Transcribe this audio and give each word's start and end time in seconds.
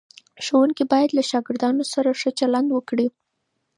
ښوونکي 0.45 0.83
باید 0.93 1.09
له 1.17 1.23
شاګردانو 1.29 1.83
سره 1.93 2.09
ښه 2.19 2.29
چلند 2.39 2.69
وکړي. 2.71 3.07